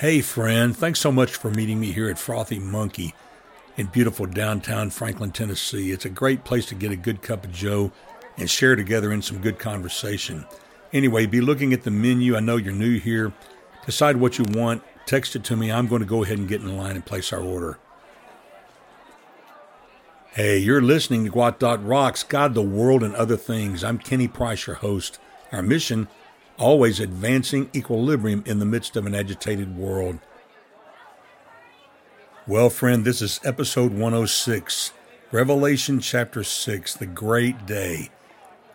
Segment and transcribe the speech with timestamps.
[0.00, 3.14] Hey, friend, thanks so much for meeting me here at Frothy Monkey
[3.78, 5.90] in beautiful downtown Franklin, Tennessee.
[5.90, 7.92] It's a great place to get a good cup of Joe
[8.36, 10.44] and share together in some good conversation.
[10.92, 12.36] Anyway, be looking at the menu.
[12.36, 13.32] I know you're new here.
[13.86, 15.72] Decide what you want, text it to me.
[15.72, 17.78] I'm going to go ahead and get in line and place our order.
[20.34, 23.82] Hey, you're listening to Gwot Dot Rocks, God, the World, and Other Things.
[23.82, 25.18] I'm Kenny Price, your host.
[25.52, 26.08] Our mission
[26.58, 30.18] always advancing equilibrium in the midst of an agitated world.
[32.46, 34.92] Well, friend, this is episode 106,
[35.32, 38.10] Revelation chapter 6, the great day.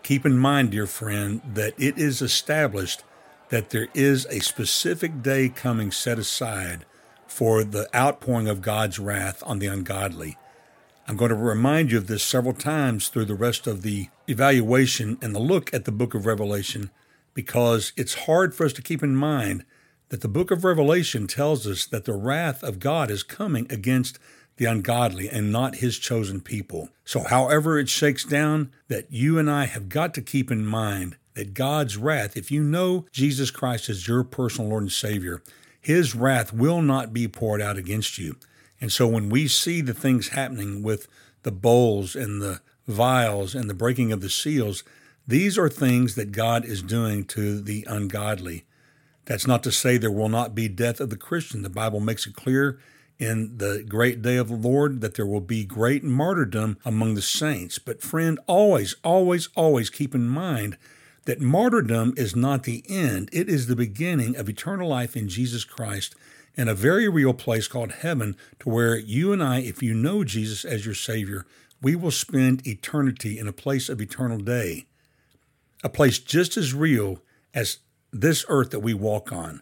[0.04, 3.04] Keep in mind, dear friend, that it is established
[3.49, 6.85] that there is a specific day coming set aside
[7.27, 10.38] for the outpouring of God's wrath on the ungodly.
[11.07, 15.18] I'm going to remind you of this several times through the rest of the evaluation
[15.21, 16.91] and the look at the book of Revelation
[17.34, 19.63] because it's hard for us to keep in mind
[20.10, 24.20] that the book of Revelation tells us that the wrath of God is coming against
[24.57, 26.90] the ungodly and not his chosen people.
[27.05, 31.15] So, however it shakes down, that you and I have got to keep in mind
[31.34, 35.41] that God's wrath, if you know Jesus Christ as your personal Lord and Savior,
[35.79, 38.35] his wrath will not be poured out against you.
[38.79, 41.07] And so, when we see the things happening with
[41.43, 44.84] the bowls and the vials and the breaking of the seals,
[45.27, 48.66] these are things that God is doing to the ungodly.
[49.26, 51.62] That's not to say there will not be death of the Christian.
[51.62, 52.80] The Bible makes it clear
[53.20, 57.22] in the great day of the Lord that there will be great martyrdom among the
[57.22, 57.77] saints.
[57.77, 60.77] But, friend, always, always, always keep in mind
[61.26, 65.64] that martyrdom is not the end, it is the beginning of eternal life in Jesus
[65.64, 66.16] Christ
[66.56, 70.24] in a very real place called heaven, to where you and I, if you know
[70.24, 71.46] Jesus as your Savior,
[71.81, 74.88] we will spend eternity in a place of eternal day
[75.84, 77.22] a place just as real
[77.53, 77.78] as
[78.12, 79.62] this earth that we walk on.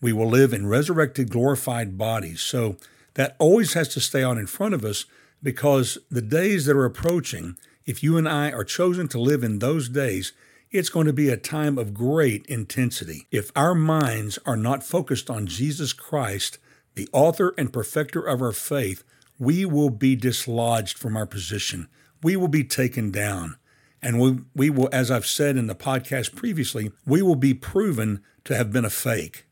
[0.00, 2.40] We will live in resurrected, glorified bodies.
[2.40, 2.76] So
[3.14, 5.04] that always has to stay on in front of us
[5.42, 9.58] because the days that are approaching, if you and I are chosen to live in
[9.58, 10.32] those days,
[10.70, 13.26] it's going to be a time of great intensity.
[13.30, 16.58] If our minds are not focused on Jesus Christ,
[16.94, 19.02] the author and perfecter of our faith,
[19.38, 21.88] we will be dislodged from our position.
[22.22, 23.56] We will be taken down.
[24.02, 28.22] And we, we will, as I've said in the podcast previously, we will be proven
[28.44, 29.46] to have been a fake,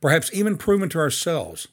[0.00, 1.68] perhaps even proven to ourselves.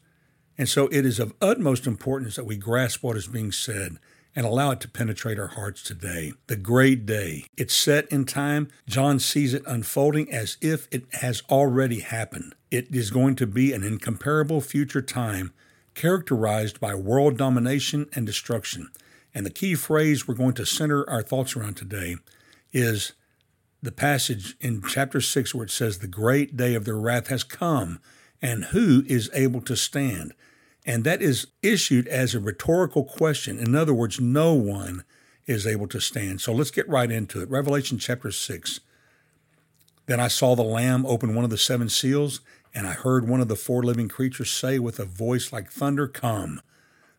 [0.57, 3.97] And so it is of utmost importance that we grasp what is being said
[4.35, 6.33] and allow it to penetrate our hearts today.
[6.47, 7.45] The great day.
[7.57, 8.69] It's set in time.
[8.87, 12.55] John sees it unfolding as if it has already happened.
[12.69, 15.51] It is going to be an incomparable future time
[15.95, 18.89] characterized by world domination and destruction.
[19.33, 22.15] And the key phrase we're going to center our thoughts around today
[22.71, 23.13] is
[23.81, 27.43] the passage in chapter 6 where it says, The great day of their wrath has
[27.43, 27.99] come,
[28.41, 30.33] and who is able to stand?
[30.85, 33.59] And that is issued as a rhetorical question.
[33.59, 35.03] In other words, no one
[35.45, 36.41] is able to stand.
[36.41, 37.49] So let's get right into it.
[37.49, 38.79] Revelation chapter 6.
[40.05, 42.41] Then I saw the Lamb open one of the seven seals,
[42.73, 46.07] and I heard one of the four living creatures say with a voice like thunder,
[46.07, 46.61] Come.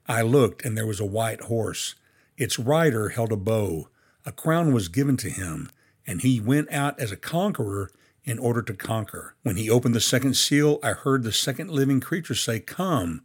[0.09, 1.95] I looked, and there was a white horse.
[2.41, 3.91] Its rider held a bow.
[4.25, 5.69] A crown was given to him,
[6.07, 7.91] and he went out as a conqueror
[8.25, 9.35] in order to conquer.
[9.43, 13.21] When he opened the second seal, I heard the second living creature say, Come.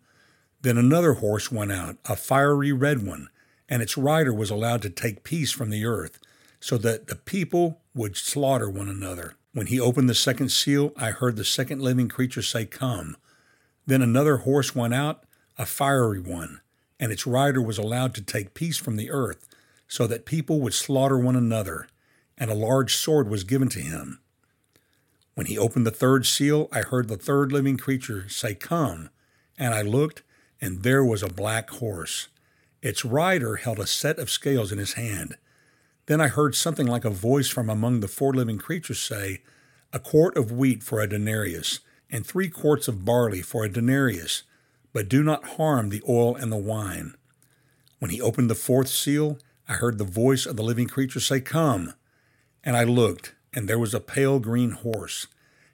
[0.64, 3.30] Then another horse went out, a fiery red one,
[3.70, 6.20] and its rider was allowed to take peace from the earth,
[6.60, 9.36] so that the people would slaughter one another.
[9.54, 13.16] When he opened the second seal, I heard the second living creature say, Come.
[13.88, 15.24] Then another horse went out,
[15.58, 16.60] a fiery one
[17.00, 19.48] and its rider was allowed to take peace from the earth,
[19.88, 21.88] so that people would slaughter one another,
[22.38, 24.20] and a large sword was given to him.
[25.36, 29.10] When he opened the third seal, I heard the third living creature say, Come.
[29.58, 30.24] And I looked,
[30.62, 32.30] and there was a black horse.
[32.82, 35.38] Its rider held a set of scales in his hand.
[36.08, 39.42] Then I heard something like a voice from among the four living creatures say,
[39.92, 44.44] A quart of wheat for a denarius, and three quarts of barley for a denarius
[44.96, 47.16] but do not harm the oil and the wine.
[48.00, 49.38] When he opened the fourth seal,
[49.68, 51.96] I heard the voice of the living creature say, Come.
[52.64, 55.28] And I looked, and there was a pale green horse.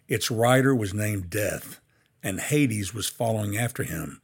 [0.07, 1.79] Its rider was named Death,
[2.23, 4.21] and Hades was following after him.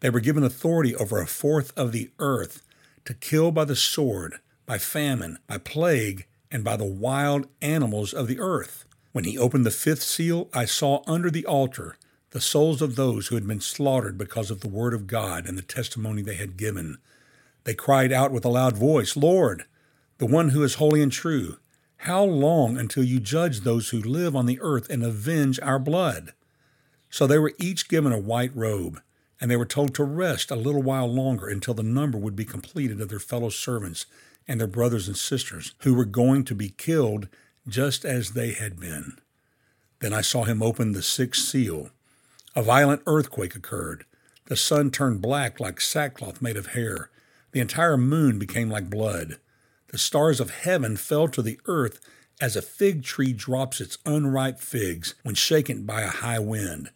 [0.00, 2.62] They were given authority over a fourth of the earth
[3.04, 8.28] to kill by the sword, by famine, by plague, and by the wild animals of
[8.28, 8.86] the earth.
[9.12, 11.96] When he opened the fifth seal, I saw under the altar
[12.32, 15.56] the souls of those who had been slaughtered because of the word of God and
[15.56, 16.98] the testimony they had given.
[17.64, 19.64] They cried out with a loud voice, Lord,
[20.18, 21.58] the one who is holy and true,
[21.98, 26.32] how long until you judge those who live on the earth and avenge our blood?
[27.10, 29.00] So they were each given a white robe,
[29.40, 32.44] and they were told to rest a little while longer until the number would be
[32.44, 34.06] completed of their fellow servants
[34.48, 37.28] and their brothers and sisters, who were going to be killed
[37.68, 39.18] just as they had been.
[40.00, 41.90] Then I saw him open the sixth seal.
[42.54, 44.04] A violent earthquake occurred.
[44.46, 47.10] The sun turned black like sackcloth made of hair.
[47.52, 49.38] The entire moon became like blood.
[49.88, 52.00] The stars of heaven fell to the earth
[52.40, 56.90] as a fig tree drops its unripe figs when shaken by a high wind.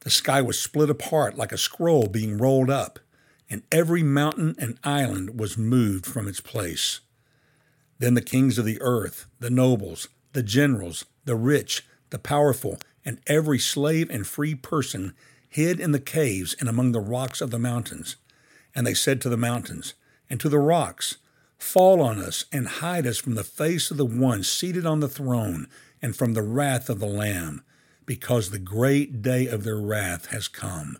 [0.00, 2.98] The sky was split apart like a scroll being rolled up,
[3.48, 7.00] and every mountain and island was moved from its place.
[7.98, 13.20] Then the kings of the earth, the nobles, the generals, the rich, the powerful, and
[13.26, 15.14] every slave and free person
[15.48, 18.16] hid in the caves and among the rocks of the mountains.
[18.74, 19.94] And they said to the mountains
[20.30, 21.18] and to the rocks,
[21.58, 25.08] Fall on us and hide us from the face of the one seated on the
[25.08, 25.68] throne
[26.00, 27.62] and from the wrath of the Lamb,
[28.04, 30.98] because the great day of their wrath has come.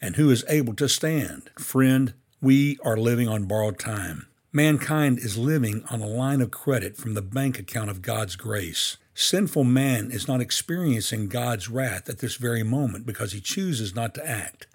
[0.00, 1.50] And who is able to stand?
[1.58, 4.26] Friend, we are living on borrowed time.
[4.52, 8.98] Mankind is living on a line of credit from the bank account of God's grace.
[9.14, 14.14] Sinful man is not experiencing God's wrath at this very moment because he chooses not
[14.14, 14.66] to act.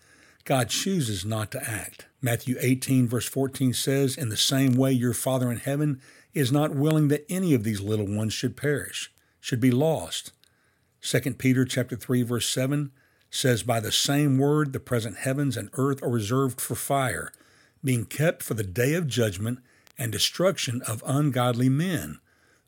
[0.43, 2.07] God chooses not to act.
[2.21, 6.01] Matthew 18, verse 14 says, In the same way, your Father in heaven
[6.33, 10.31] is not willing that any of these little ones should perish, should be lost.
[11.01, 12.91] 2 Peter chapter 3, verse 7
[13.29, 17.31] says, By the same word, the present heavens and earth are reserved for fire
[17.83, 19.59] being kept for the day of judgment
[19.97, 22.19] and destruction of ungodly men.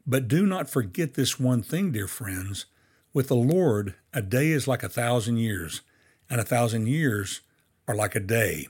[0.06, 2.66] But do not forget this one thing, dear friends.
[3.14, 5.82] With the Lord, a day is like a thousand years,
[6.30, 7.42] and a thousand years
[7.88, 8.68] are like a day.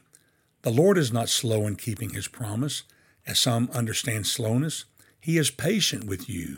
[0.62, 2.84] The Lord is not slow in keeping his promise,
[3.26, 4.86] as some understand slowness.
[5.20, 6.58] He is patient with you,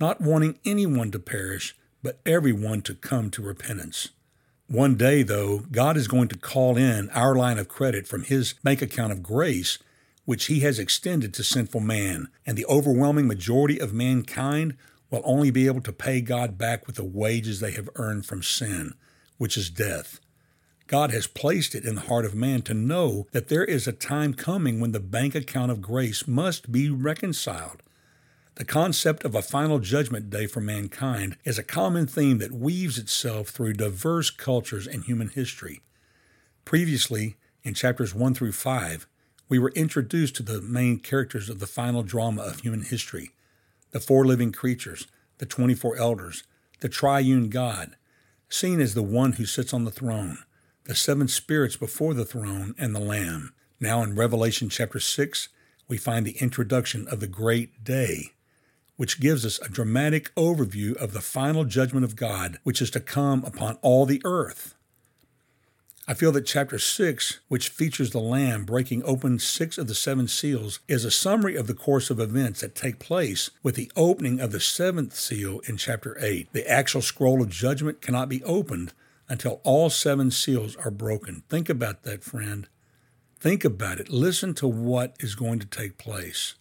[0.00, 4.10] not wanting anyone to perish, but everyone to come to repentance.
[4.66, 8.54] One day, though, God is going to call in our line of credit from His
[8.62, 9.78] bank account of grace,
[10.30, 14.76] which He has extended to sinful man, and the overwhelming majority of mankind
[15.10, 18.40] will only be able to pay God back with the wages they have earned from
[18.40, 18.94] sin,
[19.38, 20.20] which is death.
[20.86, 23.92] God has placed it in the heart of man to know that there is a
[23.92, 27.82] time coming when the bank account of grace must be reconciled.
[28.54, 32.98] The concept of a final judgment day for mankind is a common theme that weaves
[32.98, 35.80] itself through diverse cultures and human history.
[36.64, 37.34] Previously,
[37.64, 39.08] in chapters 1 through 5,
[39.50, 43.32] we were introduced to the main characters of the final drama of human history
[43.90, 45.08] the four living creatures,
[45.38, 46.44] the 24 elders,
[46.78, 47.96] the triune God,
[48.48, 50.38] seen as the one who sits on the throne,
[50.84, 53.52] the seven spirits before the throne, and the Lamb.
[53.80, 55.48] Now in Revelation chapter 6,
[55.88, 58.30] we find the introduction of the great day
[59.00, 63.00] which gives us a dramatic overview of the final judgment of God, which is to
[63.00, 64.74] come upon all the earth.
[66.10, 70.26] I feel that chapter 6, which features the Lamb breaking open six of the seven
[70.26, 74.40] seals, is a summary of the course of events that take place with the opening
[74.40, 76.48] of the seventh seal in chapter 8.
[76.52, 78.92] The actual scroll of judgment cannot be opened
[79.28, 81.44] until all seven seals are broken.
[81.48, 82.66] Think about that, friend.
[83.38, 84.08] Think about it.
[84.08, 86.56] Listen to what is going to take place.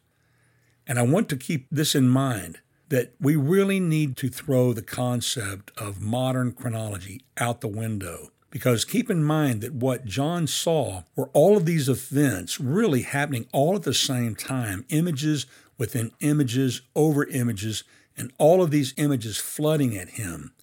[0.86, 2.60] And I want to keep this in mind
[2.90, 8.30] that we really need to throw the concept of modern chronology out the window.
[8.52, 13.48] Because keep in mind that what John saw were all of these events really happening
[13.52, 15.46] all at the same time, images
[15.78, 17.84] within images over images,
[18.18, 20.54] and all of these images flooding at him.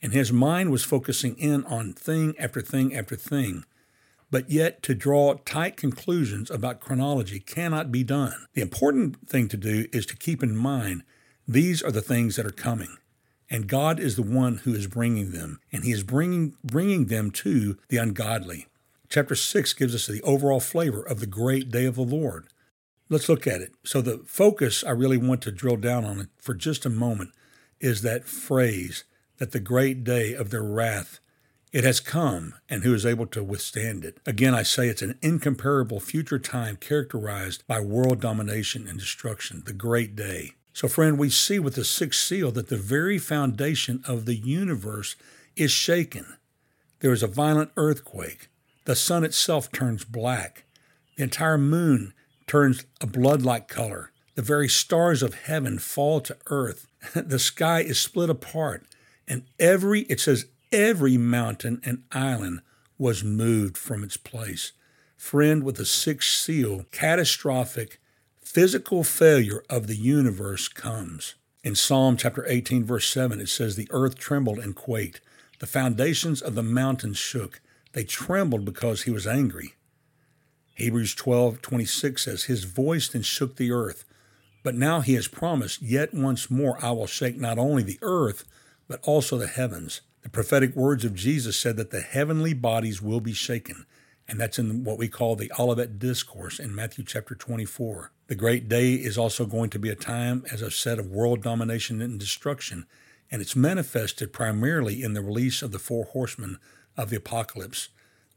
[0.00, 3.64] And his mind was focusing in on thing after thing after thing
[4.32, 8.46] but yet to draw tight conclusions about chronology cannot be done.
[8.54, 11.04] The important thing to do is to keep in mind
[11.46, 12.96] these are the things that are coming.
[13.52, 17.30] And God is the one who is bringing them, and He is bringing, bringing them
[17.32, 18.66] to the ungodly.
[19.10, 22.46] Chapter 6 gives us the overall flavor of the great day of the Lord.
[23.10, 23.74] Let's look at it.
[23.84, 27.32] So, the focus I really want to drill down on for just a moment
[27.78, 29.04] is that phrase
[29.36, 31.20] that the great day of their wrath
[31.72, 34.16] it has come, and who is able to withstand it?
[34.24, 39.74] Again, I say it's an incomparable future time characterized by world domination and destruction, the
[39.74, 40.52] great day.
[40.72, 45.16] So, friend, we see with the sixth seal that the very foundation of the universe
[45.54, 46.36] is shaken.
[47.00, 48.48] There is a violent earthquake.
[48.84, 50.64] The sun itself turns black.
[51.16, 52.14] The entire moon
[52.46, 54.10] turns a blood like color.
[54.34, 56.86] The very stars of heaven fall to earth.
[57.14, 58.84] the sky is split apart.
[59.28, 62.62] And every, it says, every mountain and island
[62.98, 64.72] was moved from its place.
[65.16, 68.00] Friend, with the sixth seal, catastrophic
[68.52, 71.36] physical failure of the universe comes.
[71.64, 75.22] In Psalm chapter 18, verse 7, it says, The earth trembled and quaked.
[75.60, 77.62] The foundations of the mountains shook.
[77.94, 79.72] They trembled because he was angry.
[80.74, 84.04] Hebrews 12:26 says, His voice then shook the earth.
[84.62, 88.44] But now he has promised, Yet once more I will shake not only the earth,
[88.86, 90.02] but also the heavens.
[90.24, 93.86] The prophetic words of Jesus said that the heavenly bodies will be shaken.
[94.28, 98.12] And that's in what we call the Olivet Discourse in Matthew chapter 24.
[98.28, 101.42] The great day is also going to be a time, as I've said, of world
[101.42, 102.86] domination and destruction.
[103.30, 106.58] And it's manifested primarily in the release of the four horsemen
[106.96, 107.88] of the apocalypse.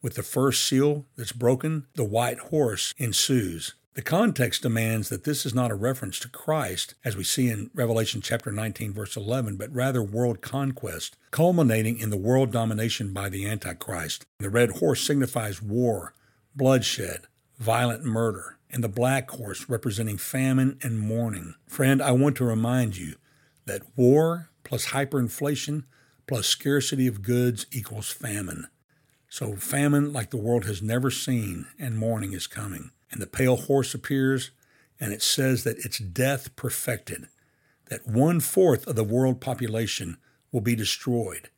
[0.01, 3.75] With the first seal that's broken, the white horse ensues.
[3.95, 7.69] The context demands that this is not a reference to Christ, as we see in
[7.73, 13.29] Revelation chapter 19, verse 11, but rather world conquest, culminating in the world domination by
[13.29, 14.25] the Antichrist.
[14.39, 16.13] The red horse signifies war,
[16.53, 21.55] bloodshed, violent murder, and the black horse representing famine and mourning.
[21.65, 23.15] Friend, I want to remind you
[23.65, 25.85] that war plus hyperinflation
[26.27, 28.67] plus scarcity of goods equals famine.
[29.29, 33.55] So, famine like the world has never seen, and mourning is coming and the pale
[33.55, 34.51] horse appears,
[34.99, 37.27] and it says that it's death perfected,
[37.89, 40.17] that one fourth of the world population
[40.51, 41.49] will be destroyed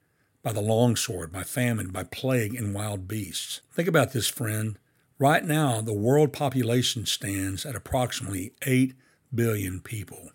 [0.43, 3.61] by the longsword, by famine, by plague, and wild beasts.
[3.71, 4.77] Think about this, friend.
[5.19, 8.93] Right now, the world population stands at approximately 8
[9.33, 10.31] billion people.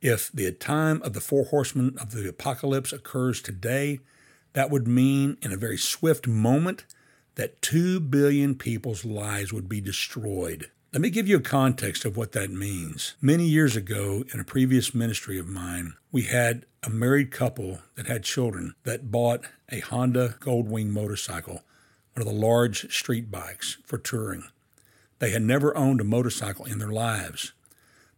[0.00, 4.00] If the time of the four horsemen of the apocalypse occurs today,
[4.52, 6.84] that would mean in a very swift moment
[7.36, 10.70] that 2 billion people's lives would be destroyed.
[10.92, 13.14] Let me give you a context of what that means.
[13.20, 18.06] Many years ago, in a previous ministry of mine, we had a married couple that
[18.06, 21.64] had children that bought a Honda Goldwing motorcycle,
[22.14, 24.44] one of the large street bikes for touring.
[25.18, 27.52] They had never owned a motorcycle in their lives.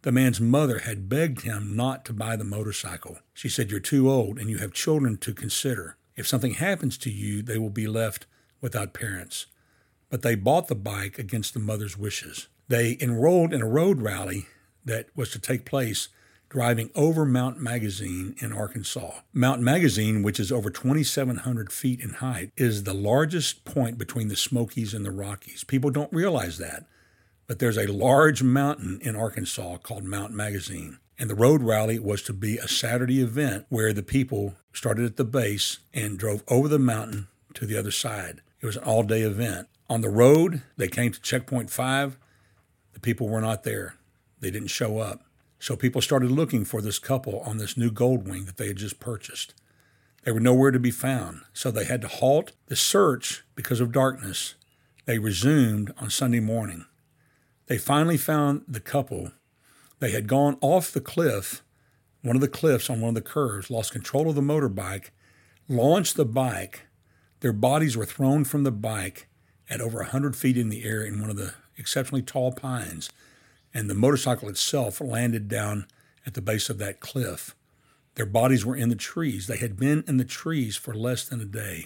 [0.03, 3.17] The man's mother had begged him not to buy the motorcycle.
[3.33, 5.97] She said, You're too old and you have children to consider.
[6.15, 8.25] If something happens to you, they will be left
[8.61, 9.45] without parents,
[10.09, 12.47] but they bought the bike against the mother's wishes.
[12.67, 14.47] They enrolled in a road rally
[14.85, 16.09] that was to take place
[16.49, 19.21] driving over Mount Magazine in Arkansas.
[19.33, 24.35] Mount Magazine, which is over 2,700 feet in height, is the largest point between the
[24.35, 25.63] Smokies and the Rockies.
[25.63, 26.85] People don't realize that,
[27.45, 30.97] but there's a large mountain in Arkansas called Mount Magazine.
[31.19, 35.17] And the road rally was to be a Saturday event where the people started at
[35.17, 38.41] the base and drove over the mountain to the other side.
[38.61, 39.67] It was an all day event.
[39.89, 42.17] On the road, they came to checkpoint five.
[42.93, 43.95] The people were not there,
[44.39, 45.23] they didn't show up.
[45.59, 48.99] So people started looking for this couple on this new Goldwing that they had just
[48.99, 49.53] purchased.
[50.23, 53.91] They were nowhere to be found, so they had to halt the search because of
[53.91, 54.55] darkness.
[55.05, 56.85] They resumed on Sunday morning.
[57.67, 59.31] They finally found the couple.
[59.99, 61.61] They had gone off the cliff,
[62.21, 65.09] one of the cliffs on one of the curves, lost control of the motorbike,
[65.67, 66.87] launched the bike,
[67.39, 69.27] their bodies were thrown from the bike
[69.69, 73.09] at over 100 feet in the air in one of the exceptionally tall pines,
[73.73, 75.85] and the motorcycle itself landed down
[76.25, 77.55] at the base of that cliff.
[78.15, 79.47] Their bodies were in the trees.
[79.47, 81.85] They had been in the trees for less than a day.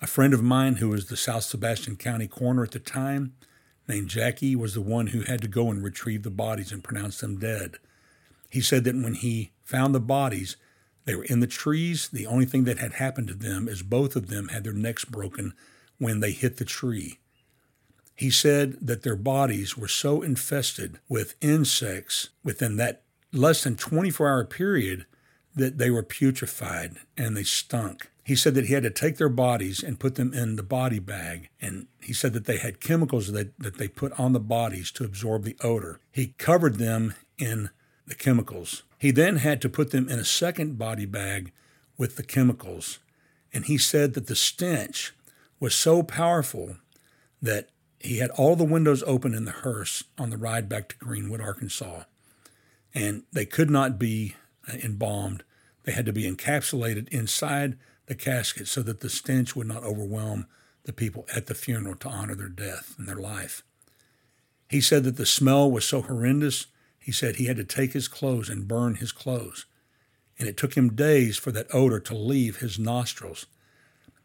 [0.00, 3.34] A friend of mine who was the South Sebastian County coroner at the time,
[3.86, 7.20] named Jackie, was the one who had to go and retrieve the bodies and pronounce
[7.20, 7.76] them dead.
[8.50, 10.56] He said that when he found the bodies,
[11.04, 12.08] they were in the trees.
[12.08, 15.04] The only thing that had happened to them is both of them had their necks
[15.04, 15.54] broken
[15.98, 17.18] when they hit the tree.
[18.14, 24.28] He said that their bodies were so infested with insects within that less than 24
[24.28, 25.06] hour period
[25.54, 28.10] that they were putrefied and they stunk.
[28.24, 31.00] He said that he had to take their bodies and put them in the body
[31.00, 31.48] bag.
[31.60, 35.04] And he said that they had chemicals that, that they put on the bodies to
[35.04, 35.98] absorb the odor.
[36.12, 37.70] He covered them in
[38.06, 38.82] the chemicals.
[38.98, 41.52] He then had to put them in a second body bag
[41.96, 42.98] with the chemicals.
[43.52, 45.12] And he said that the stench
[45.60, 46.76] was so powerful
[47.40, 47.68] that
[48.00, 51.40] he had all the windows open in the hearse on the ride back to Greenwood,
[51.40, 52.02] Arkansas.
[52.94, 54.34] And they could not be
[54.68, 55.44] uh, embalmed.
[55.84, 60.46] They had to be encapsulated inside the casket so that the stench would not overwhelm
[60.84, 63.62] the people at the funeral to honor their death and their life.
[64.68, 66.66] He said that the smell was so horrendous
[67.02, 69.66] he said he had to take his clothes and burn his clothes,
[70.38, 73.46] and it took him days for that odor to leave his nostrils.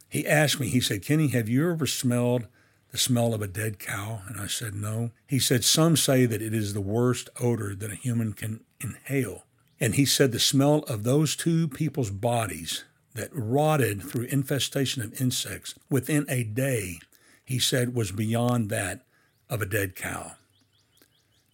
[0.09, 2.47] He asked me, he said, Kenny, have you ever smelled
[2.91, 4.21] the smell of a dead cow?
[4.27, 5.11] And I said, no.
[5.27, 9.43] He said, some say that it is the worst odor that a human can inhale.
[9.79, 15.19] And he said the smell of those two people's bodies that rotted through infestation of
[15.19, 16.99] insects within a day,
[17.43, 19.01] he said, was beyond that
[19.49, 20.36] of a dead cow.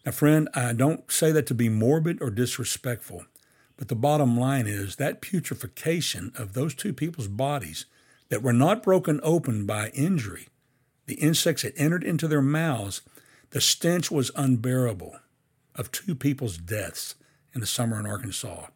[0.05, 3.25] Now, friend, I don't say that to be morbid or disrespectful,
[3.77, 7.85] But the bottom line is that putrefaction of those two people's bodies
[8.29, 10.47] that were not broken open by injury,
[11.05, 13.01] the insects had entered into their mouths,
[13.49, 15.17] the stench was unbearable
[15.75, 17.15] of two people's deaths
[17.53, 18.67] in the summer in Arkansas.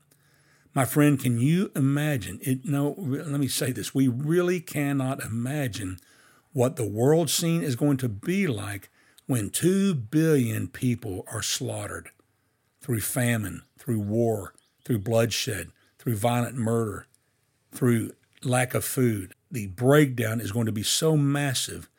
[0.73, 2.65] My friend, can you imagine it?
[2.65, 3.95] No, let me say this.
[3.95, 5.99] We really cannot imagine
[6.53, 8.89] what the world scene is going to be like
[9.27, 12.09] when 2 billion people are slaughtered
[12.81, 14.53] through famine, through war,
[14.85, 15.69] through bloodshed,
[15.99, 17.07] through violent murder,
[17.71, 19.33] through lack of food.
[19.51, 21.89] The breakdown is going to be so massive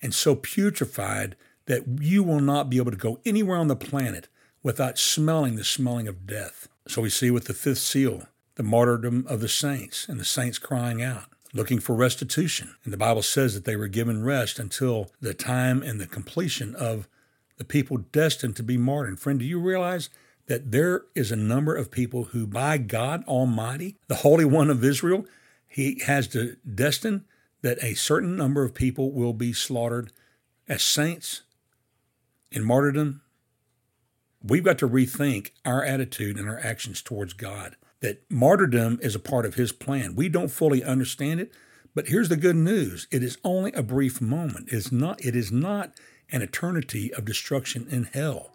[0.00, 1.34] and so putrefied
[1.66, 4.28] that you will not be able to go anywhere on the planet
[4.62, 6.68] without smelling the smelling of death.
[6.88, 10.58] So we see with the fifth seal, the martyrdom of the saints and the saints
[10.58, 12.74] crying out, looking for restitution.
[12.84, 16.74] And the Bible says that they were given rest until the time and the completion
[16.74, 17.08] of
[17.58, 19.20] the people destined to be martyred.
[19.20, 20.08] Friend, do you realize
[20.46, 24.82] that there is a number of people who, by God Almighty, the Holy One of
[24.82, 25.26] Israel,
[25.68, 27.24] He has to destine
[27.60, 30.10] that a certain number of people will be slaughtered
[30.68, 31.42] as saints
[32.50, 33.22] in martyrdom.
[34.42, 37.76] We've got to rethink our attitude and our actions towards God.
[38.02, 40.14] That martyrdom is a part of His plan.
[40.14, 41.52] We don't fully understand it,
[41.94, 44.68] but here's the good news: it is only a brief moment.
[44.70, 45.24] It's not.
[45.24, 45.94] It is not
[46.30, 48.50] an eternity of destruction in hell.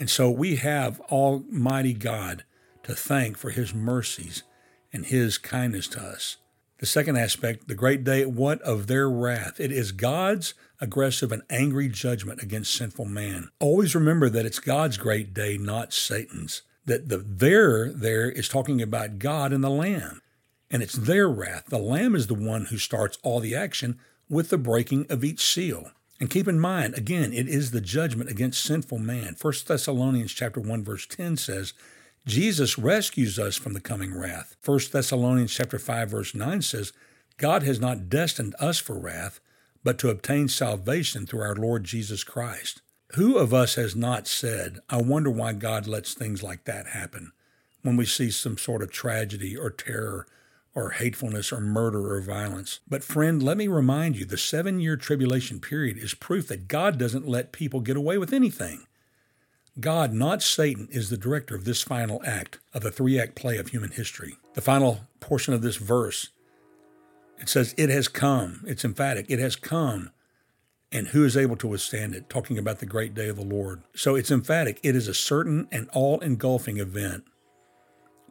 [0.00, 2.44] And so we have Almighty God
[2.84, 4.42] to thank for His mercies
[4.92, 6.36] and His kindness to us.
[6.78, 9.58] The second aspect, the great day, what of their wrath?
[9.58, 13.48] It is God's aggressive and angry judgment against sinful man.
[13.58, 16.62] Always remember that it's God's great day, not Satan's.
[16.88, 20.20] That the there there is talking about God and the Lamb.
[20.70, 21.66] And it's their wrath.
[21.66, 25.40] The Lamb is the one who starts all the action with the breaking of each
[25.40, 25.92] seal.
[26.20, 29.36] And keep in mind, again, it is the judgment against sinful man.
[29.40, 31.74] 1 Thessalonians chapter 1 verse 10 says,
[32.26, 34.56] Jesus rescues us from the coming wrath.
[34.64, 36.92] 1 Thessalonians chapter 5 verse 9 says,
[37.36, 39.40] God has not destined us for wrath,
[39.84, 42.82] but to obtain salvation through our Lord Jesus Christ.
[43.14, 47.32] Who of us has not said, I wonder why God lets things like that happen
[47.82, 50.26] when we see some sort of tragedy or terror
[50.74, 52.80] or hatefulness or murder or violence.
[52.88, 56.98] But, friend, let me remind you the seven year tribulation period is proof that God
[56.98, 58.86] doesn't let people get away with anything.
[59.80, 63.56] God, not Satan, is the director of this final act of the three act play
[63.58, 64.36] of human history.
[64.54, 66.30] The final portion of this verse,
[67.38, 68.64] it says, It has come.
[68.66, 69.26] It's emphatic.
[69.28, 70.10] It has come.
[70.90, 72.30] And who is able to withstand it?
[72.30, 73.82] Talking about the great day of the Lord.
[73.94, 74.80] So it's emphatic.
[74.82, 77.24] It is a certain and all engulfing event.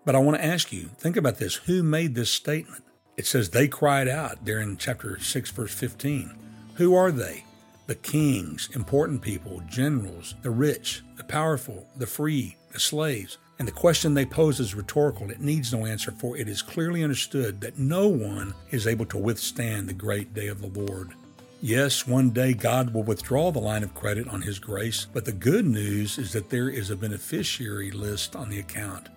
[0.05, 1.55] But I want to ask you think about this.
[1.55, 2.83] Who made this statement?
[3.17, 6.33] It says they cried out there in chapter 6, verse 15.
[6.75, 7.43] Who are they?
[7.87, 13.37] The kings, important people, generals, the rich, the powerful, the free, the slaves.
[13.59, 15.31] And the question they pose is rhetorical.
[15.31, 19.17] It needs no answer, for it is clearly understood that no one is able to
[19.17, 21.13] withstand the great day of the Lord.
[21.61, 25.31] Yes, one day God will withdraw the line of credit on His grace, but the
[25.31, 29.09] good news is that there is a beneficiary list on the account.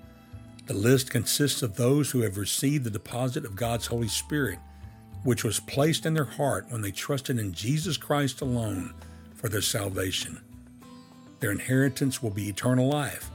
[0.65, 4.59] The list consists of those who have received the deposit of God's Holy Spirit,
[5.23, 8.95] which was placed in their heart when they trusted in Jesus Christ alone
[9.35, 10.41] for their salvation.
[11.41, 13.31] Their inheritance will be eternal life,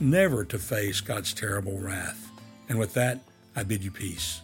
[0.00, 2.30] never to face God's terrible wrath.
[2.70, 3.20] And with that,
[3.54, 4.40] I bid you peace.